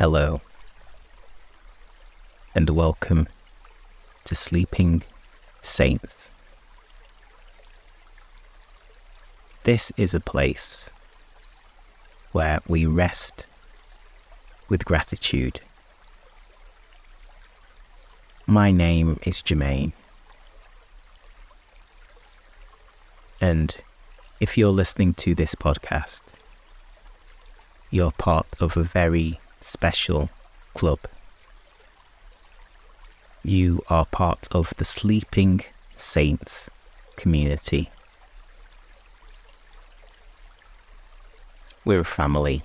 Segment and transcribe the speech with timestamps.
[0.00, 0.40] Hello,
[2.54, 3.28] and welcome
[4.24, 5.02] to Sleeping
[5.60, 6.30] Saints.
[9.64, 10.88] This is a place
[12.32, 13.44] where we rest
[14.70, 15.60] with gratitude.
[18.46, 19.92] My name is Jermaine,
[23.38, 23.76] and
[24.40, 26.22] if you're listening to this podcast,
[27.90, 30.30] you're part of a very special
[30.74, 31.00] club.
[33.42, 35.62] You are part of the Sleeping
[35.96, 36.68] Saints
[37.16, 37.90] community.
[41.84, 42.62] We're a family.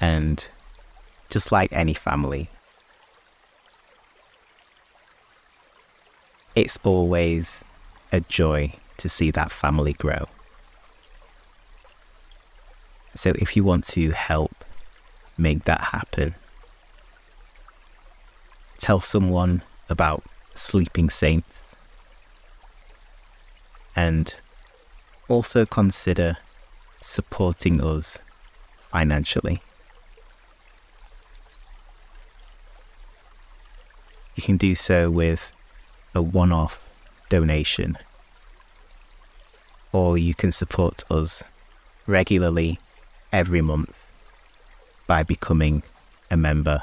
[0.00, 0.48] And
[1.30, 2.50] just like any family,
[6.54, 7.64] it's always
[8.12, 10.26] a joy to see that family grow.
[13.14, 14.64] So if you want to help
[15.36, 16.34] make that happen,
[18.78, 20.22] tell someone about
[20.54, 21.76] Sleeping Saints.
[23.94, 24.34] And
[25.28, 26.38] also consider
[27.00, 28.18] supporting us
[28.88, 29.62] financially.
[34.34, 35.52] You can do so with
[36.14, 36.88] a one off
[37.28, 37.98] donation,
[39.92, 41.44] or you can support us
[42.06, 42.78] regularly
[43.30, 44.01] every month
[45.06, 45.82] by becoming
[46.30, 46.82] a member.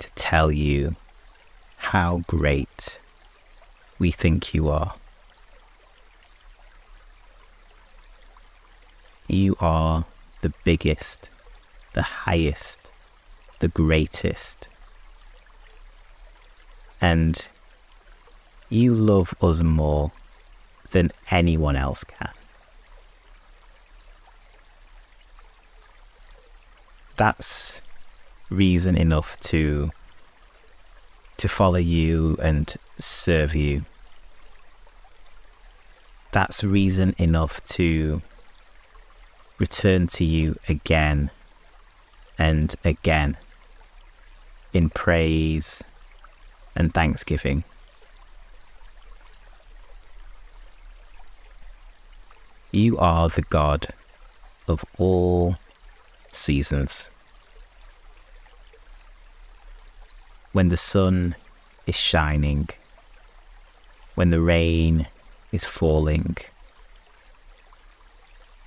[0.00, 0.96] to tell you
[1.78, 3.00] how great
[3.98, 4.96] we think you are.
[9.28, 10.04] You are
[10.42, 11.30] the biggest,
[11.94, 12.90] the highest,
[13.60, 14.68] the greatest.
[17.00, 17.48] And
[18.68, 20.12] you love us more
[20.90, 22.34] than anyone else can.
[27.20, 27.82] That's
[28.48, 29.90] reason enough to
[31.36, 33.84] to follow you and serve you.
[36.32, 38.22] That's reason enough to
[39.58, 41.30] return to you again
[42.38, 43.36] and again
[44.72, 45.84] in praise
[46.74, 47.64] and thanksgiving.
[52.72, 53.88] You are the God
[54.66, 55.58] of all
[56.32, 57.10] seasons.
[60.52, 61.36] When the sun
[61.86, 62.68] is shining,
[64.14, 65.06] when the rain
[65.52, 66.36] is falling,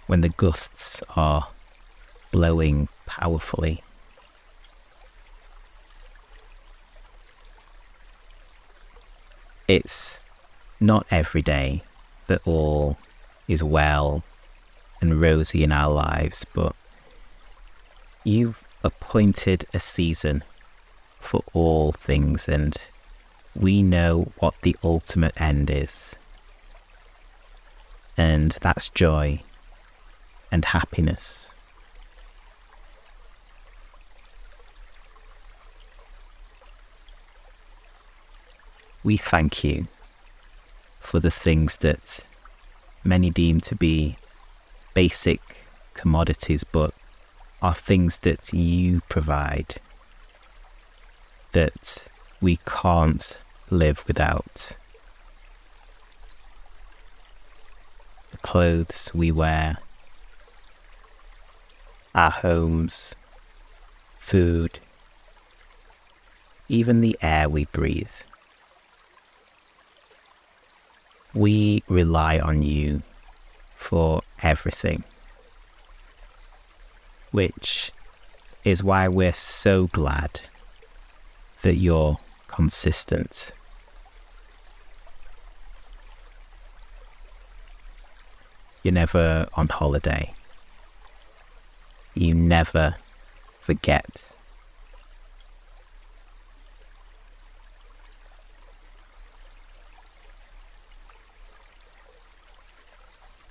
[0.07, 1.47] when the gusts are
[2.31, 3.83] blowing powerfully.
[9.67, 10.19] It's
[10.79, 11.83] not every day
[12.27, 12.97] that all
[13.47, 14.23] is well
[14.99, 16.75] and rosy in our lives, but
[18.23, 20.43] you've appointed a season
[21.19, 22.77] for all things, and
[23.55, 26.17] we know what the ultimate end is.
[28.17, 29.41] And that's joy
[30.51, 31.55] and happiness.
[39.03, 39.87] We thank you
[40.99, 42.25] for the things that
[43.03, 44.17] many deem to be
[44.93, 45.41] basic
[45.93, 46.93] commodities, but
[47.63, 49.75] are things that you provide
[51.53, 52.09] that
[52.41, 54.75] we can't live without.
[58.31, 59.77] The clothes we wear,
[62.13, 63.15] our homes,
[64.17, 64.79] food,
[66.67, 68.07] even the air we breathe.
[71.33, 73.03] We rely on you
[73.75, 75.05] for everything,
[77.33, 77.91] which
[78.63, 80.39] is why we're so glad
[81.63, 83.51] that you're consistent.
[88.83, 90.33] You're never on holiday
[92.13, 92.95] you never
[93.59, 94.29] forget.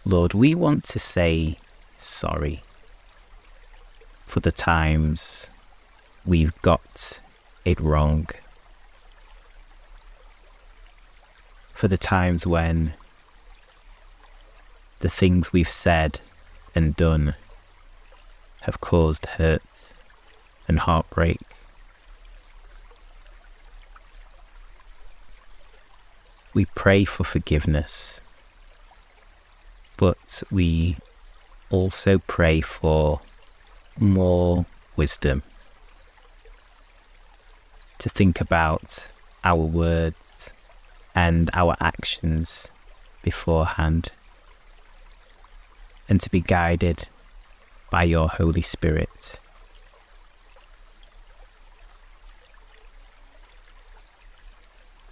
[0.04, 1.58] Lord, we want to say
[1.96, 2.62] sorry
[4.32, 5.50] for the times
[6.24, 7.20] we've got
[7.66, 8.26] it wrong.
[11.74, 12.94] For the times when
[15.00, 16.20] the things we've said
[16.74, 17.34] and done
[18.62, 19.92] have caused hurt
[20.66, 21.42] and heartbreak.
[26.54, 28.22] We pray for forgiveness,
[29.98, 30.96] but we
[31.68, 33.20] also pray for
[33.98, 34.66] more
[34.96, 35.42] wisdom.
[37.98, 39.08] To think about
[39.44, 40.52] our words
[41.14, 42.70] and our actions
[43.22, 44.10] beforehand.
[46.08, 47.08] And to be guided
[47.90, 49.38] by your Holy Spirit.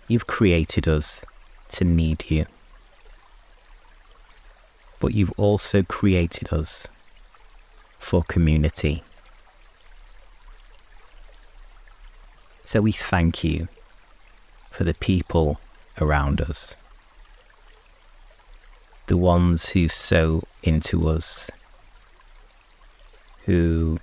[0.09, 1.23] You've created us
[1.69, 2.47] to need you,
[4.99, 6.89] but you've also created us
[8.01, 9.05] for community.
[12.65, 13.69] So we thank you
[14.71, 15.61] for the people
[16.01, 16.77] around us,
[19.07, 21.51] the ones who sow into us,
[23.45, 23.99] who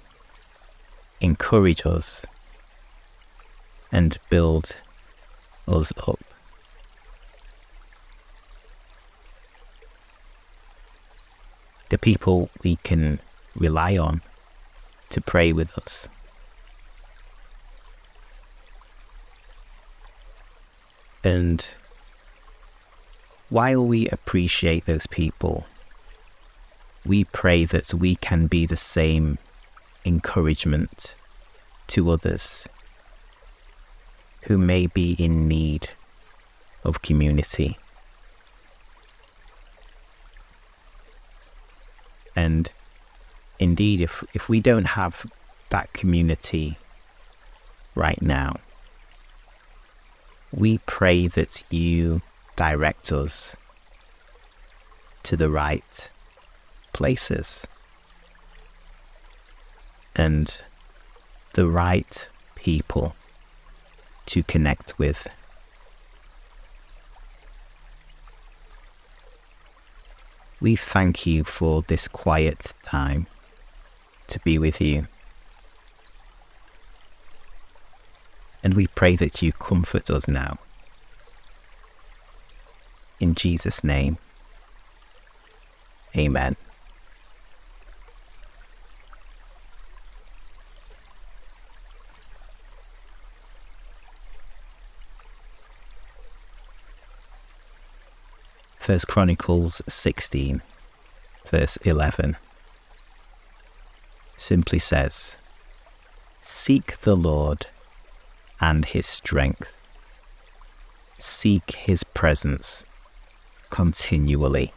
[1.20, 2.26] encourage us
[3.92, 4.82] and build
[5.68, 6.20] us up.
[11.90, 13.20] The people we can
[13.57, 14.21] rely on
[15.09, 16.09] to pray with us.
[21.24, 21.74] And
[23.50, 25.65] while we appreciate those people,
[27.06, 29.38] we pray that we can be the same
[30.06, 31.15] encouragement
[31.88, 32.68] to others
[34.44, 35.89] who may be in need
[36.83, 37.77] of community.
[42.36, 42.71] And
[43.59, 45.25] indeed, if, if we don't have
[45.69, 46.77] that community
[47.95, 48.57] right now,
[50.51, 52.21] we pray that you
[52.56, 53.56] direct us
[55.24, 56.09] to the right
[56.94, 57.68] places
[60.15, 60.63] and
[61.53, 63.15] the right people
[64.25, 65.27] to connect with.
[70.60, 73.27] We thank you for this quiet time
[74.27, 75.07] to be with you.
[78.63, 80.57] And we pray that you comfort us now.
[83.19, 84.18] In Jesus' name,
[86.15, 86.56] amen.
[98.79, 100.62] First Chronicles 16,
[101.50, 102.38] verse 11,
[104.38, 105.38] simply says,
[106.42, 107.68] Seek the Lord
[108.62, 109.81] and his strength.
[111.18, 112.86] Seek his presence
[113.69, 114.72] continually.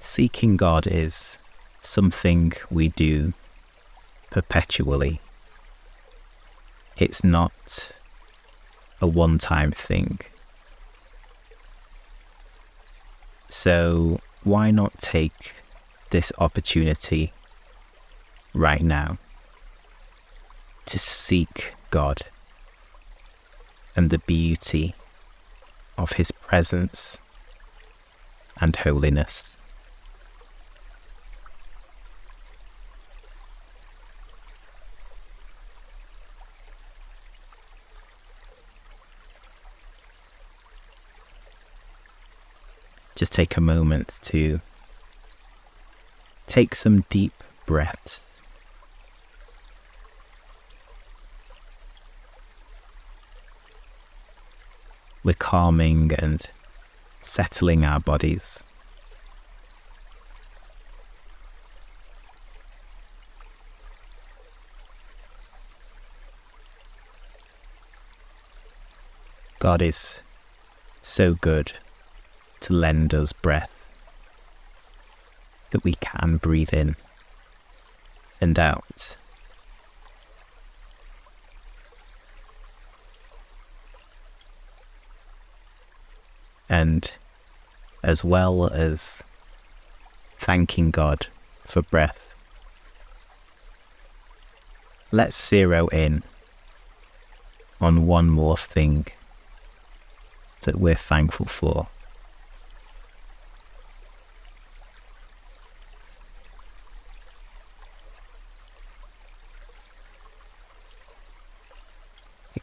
[0.00, 1.38] Seeking God is
[1.82, 3.34] something we do
[4.30, 5.20] perpetually
[6.96, 7.92] it's not
[9.00, 10.20] a one time thing.
[13.54, 15.52] So, why not take
[16.08, 17.34] this opportunity
[18.54, 19.18] right now
[20.86, 22.22] to seek God
[23.94, 24.94] and the beauty
[25.98, 27.20] of His presence
[28.58, 29.58] and holiness?
[43.22, 44.60] Just take a moment to
[46.48, 47.32] take some deep
[47.66, 48.36] breaths.
[55.22, 56.44] We're calming and
[57.20, 58.64] settling our bodies.
[69.60, 70.24] God is
[71.02, 71.78] so good
[72.62, 73.70] to lend us breath
[75.70, 76.96] that we can breathe in
[78.40, 79.16] and out.
[86.68, 87.12] And
[88.02, 89.22] as well as
[90.38, 91.26] thanking God
[91.66, 92.34] for breath,
[95.10, 96.22] let's zero in
[97.80, 99.06] on one more thing
[100.62, 101.88] that we're thankful for.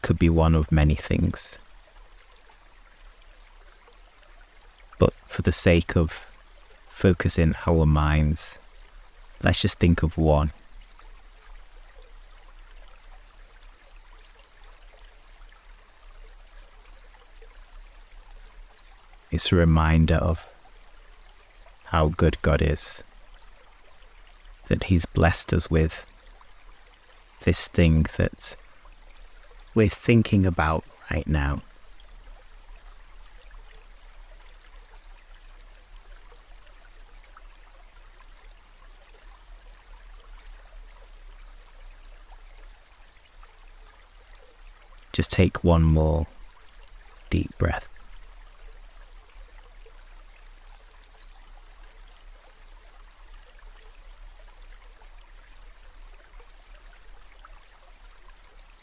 [0.00, 1.58] It could be one of many things.
[4.98, 6.26] But for the sake of
[6.88, 8.58] focusing our minds,
[9.42, 10.52] let's just think of one.
[19.30, 20.48] It's a reminder of
[21.84, 23.04] how good God is,
[24.68, 26.06] that He's blessed us with
[27.44, 28.56] this thing that
[29.74, 31.62] we're thinking about right now.
[45.12, 46.26] Just take one more
[47.28, 47.89] deep breath.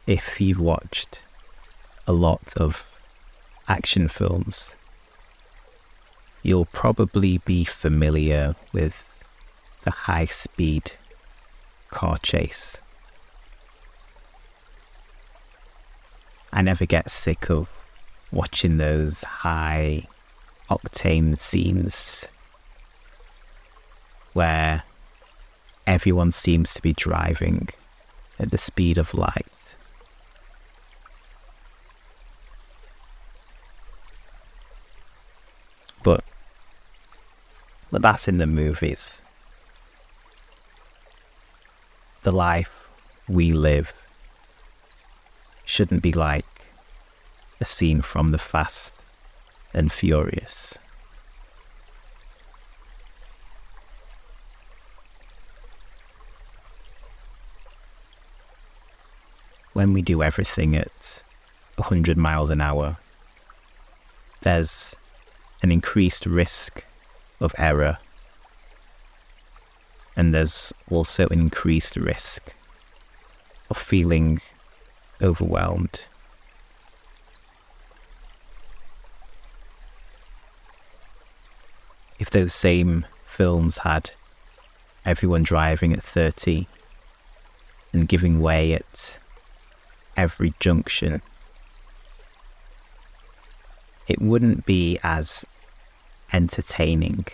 [0.07, 1.21] If you've watched
[2.07, 2.97] a lot of
[3.67, 4.77] action films,
[6.41, 9.03] you'll probably be familiar with
[9.83, 10.93] the high speed
[11.89, 12.81] car chase.
[16.53, 17.69] I never get sick of
[18.31, 20.07] watching those high
[20.69, 22.27] octane scenes
[24.31, 24.83] where
[25.85, 27.67] everyone seems to be driving
[28.39, 29.56] at the speed of light.
[36.07, 36.23] But
[37.91, 39.21] but that's in the movies.
[42.21, 42.87] The life
[43.27, 43.91] we live
[45.65, 46.67] shouldn't be like
[47.59, 48.93] a scene from the Fast
[49.73, 50.77] and Furious.
[59.73, 61.21] When we do everything at
[61.75, 62.95] 100 miles an hour,
[64.43, 64.95] there's
[65.61, 66.85] an increased risk
[67.39, 67.97] of error.
[70.15, 72.53] And there's also an increased risk
[73.69, 74.39] of feeling
[75.21, 76.05] overwhelmed.
[82.19, 84.11] If those same films had
[85.05, 86.67] everyone driving at 30
[87.93, 89.19] and giving way at
[90.15, 91.21] every junction
[94.07, 95.45] it wouldn't be as
[96.31, 97.25] entertaining.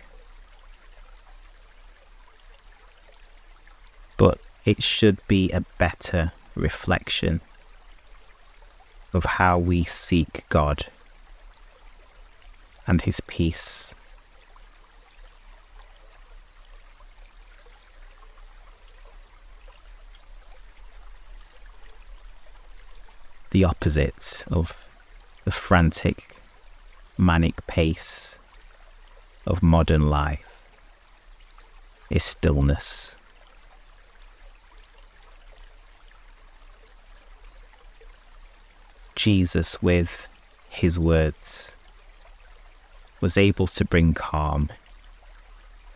[4.17, 7.41] But it should be a better reflection
[9.13, 10.87] of how we seek God
[12.87, 13.95] and His peace.
[23.51, 24.87] The opposite of
[25.45, 26.37] the frantic
[27.17, 28.39] manic pace
[29.45, 30.45] of modern life
[32.09, 33.15] is stillness.
[39.15, 40.27] Jesus, with
[40.69, 41.75] his words,
[43.21, 44.69] was able to bring calm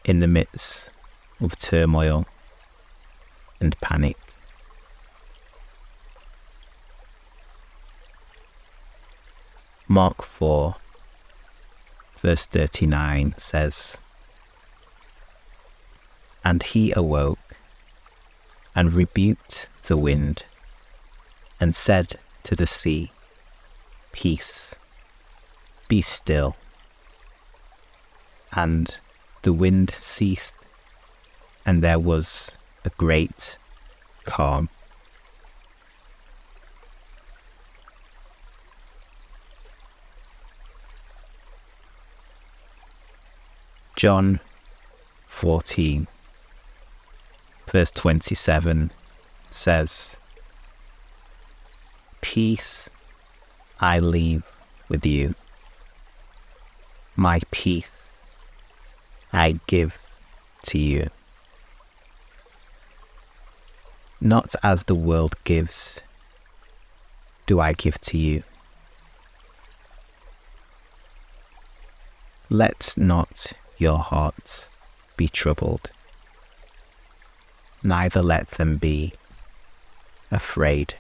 [0.06, 0.92] in the midst
[1.42, 2.26] of turmoil
[3.60, 4.18] and panic.
[9.88, 10.76] Mark 4
[12.20, 14.00] verse 39 says,
[16.44, 17.58] And he awoke
[18.76, 20.44] and rebuked the wind
[21.60, 23.12] and said to the sea,
[24.12, 24.76] Peace,
[25.88, 26.56] be still.
[28.54, 28.98] And
[29.44, 30.56] the wind ceased,
[31.66, 33.58] and there was a great
[34.26, 34.70] calm.
[43.98, 44.39] John
[45.25, 46.08] 14,
[47.66, 48.92] verse 27
[49.50, 50.18] says,
[52.22, 52.92] Peace
[53.80, 54.44] I leave
[54.88, 55.34] with you,
[57.16, 58.22] my peace
[59.34, 59.98] I give
[60.68, 61.10] to you.
[64.22, 66.04] Not as the world gives,
[67.48, 68.44] do I give to you.
[72.51, 74.70] Let's not your hearts
[75.16, 75.92] be troubled,
[77.84, 79.14] neither let them be
[80.32, 80.96] afraid.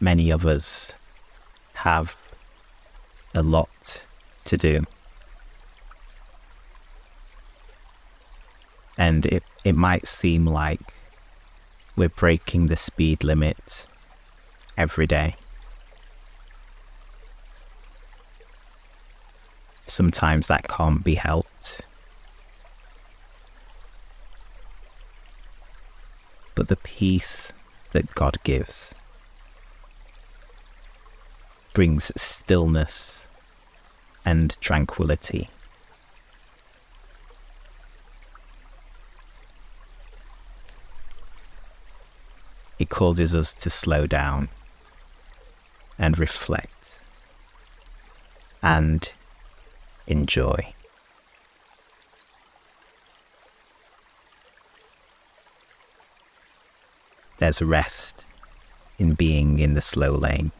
[0.00, 0.94] Many of us
[1.74, 2.16] have
[3.34, 4.04] a lot
[4.44, 4.84] to do.
[9.02, 10.94] And it, it might seem like
[11.96, 13.88] we're breaking the speed limit
[14.78, 15.34] every day.
[19.88, 21.84] Sometimes that can't be helped.
[26.54, 27.52] But the peace
[27.90, 28.94] that God gives
[31.72, 33.26] brings stillness
[34.24, 35.50] and tranquility.
[42.82, 44.48] It causes us to slow down
[46.00, 47.04] and reflect
[48.60, 49.08] and
[50.08, 50.74] enjoy.
[57.38, 58.24] There's rest
[58.98, 60.50] in being in the slow lane.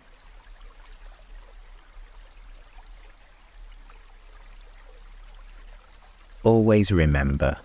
[6.45, 7.57] always remember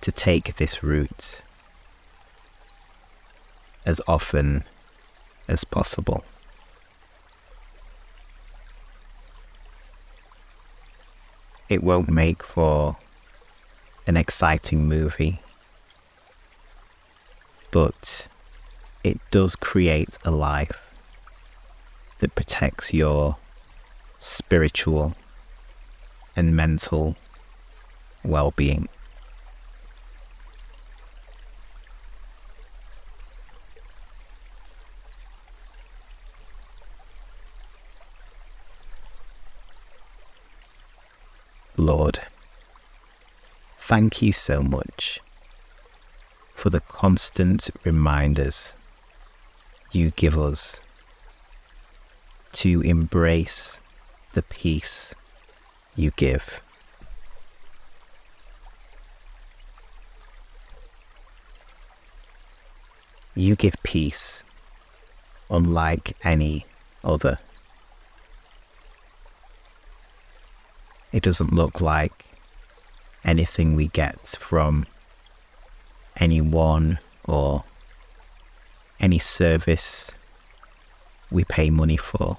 [0.00, 1.42] to take this route
[3.84, 4.64] as often
[5.48, 6.24] as possible.
[11.68, 12.96] It won't make for
[14.06, 15.40] an exciting movie,
[17.70, 18.28] but
[19.02, 20.90] it does create a life
[22.18, 23.36] that protects your
[24.18, 25.14] spiritual
[26.36, 27.16] and mental
[28.24, 28.88] well being.
[41.76, 42.20] Lord,
[43.78, 45.20] thank you so much
[46.54, 48.76] for the constant reminders
[49.90, 50.80] you give us
[52.52, 53.80] to embrace
[54.34, 55.14] the peace
[55.96, 56.62] you give.
[63.34, 64.44] You give peace
[65.50, 66.66] unlike any
[67.02, 67.38] other.
[71.12, 72.24] It doesn't look like
[73.22, 74.86] anything we get from
[76.16, 77.64] anyone or
[78.98, 80.14] any service
[81.30, 82.38] we pay money for.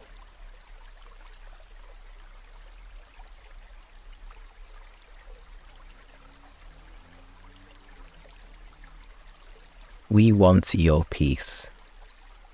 [10.09, 11.69] We want your peace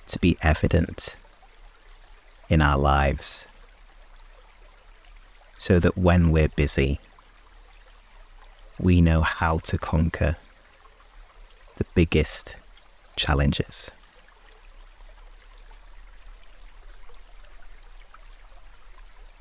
[0.08, 1.16] to be evident
[2.50, 3.48] in our lives
[5.60, 7.00] so that when we're busy,
[8.80, 10.38] we know how to conquer
[11.78, 12.56] the biggest
[13.16, 13.92] challenges.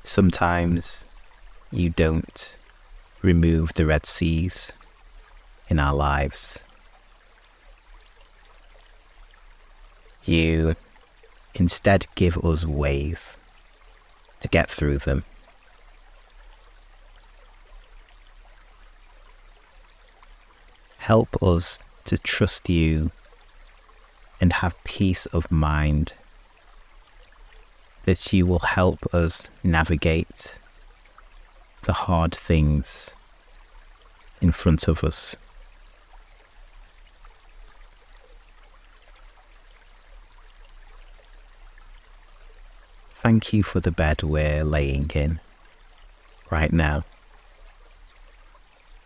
[0.03, 1.05] Sometimes
[1.71, 2.55] you don't
[3.23, 4.73] remove the Red Seas
[5.69, 6.63] in our lives
[10.29, 10.75] you
[11.55, 13.39] instead give us ways
[14.39, 15.25] to get through them.
[21.09, 23.09] Help us to trust you
[24.39, 26.13] and have peace of mind
[28.05, 30.55] that you will help us navigate
[31.85, 33.15] the hard things
[34.39, 35.35] in front of us.
[43.15, 45.39] Thank you for the bed we're laying in
[46.51, 47.03] right now.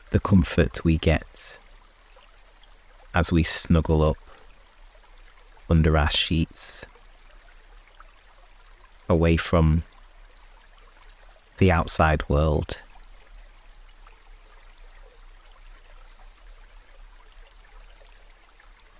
[0.09, 1.59] The comfort we get
[3.13, 4.17] as we snuggle up
[5.69, 6.85] under our sheets,
[9.07, 9.83] away from
[11.57, 12.81] the outside world.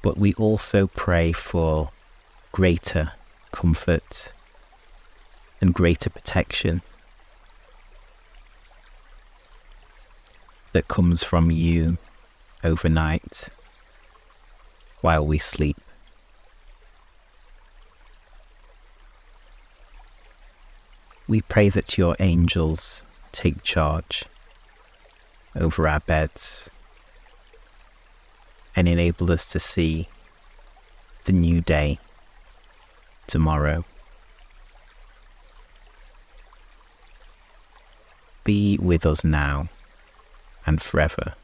[0.01, 1.91] But we also pray for
[2.51, 3.13] greater
[3.51, 4.33] comfort
[5.61, 6.81] and greater protection
[10.73, 11.97] that comes from you
[12.63, 13.49] overnight
[15.03, 15.77] while we sleep.
[21.27, 24.23] We pray that your angels take charge
[25.55, 26.69] over our beds
[28.75, 30.07] and enable us to see
[31.25, 31.99] the new day
[33.27, 33.85] tomorrow.
[38.43, 39.69] be with us now
[40.65, 41.35] and forever.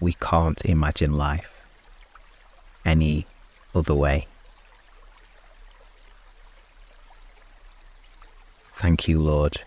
[0.00, 1.50] We can't imagine life
[2.84, 3.26] any
[3.74, 4.26] other way.
[8.72, 9.60] Thank you, Lord.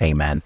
[0.00, 0.42] Amen.